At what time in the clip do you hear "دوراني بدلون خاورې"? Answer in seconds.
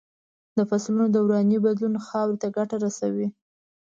1.15-2.35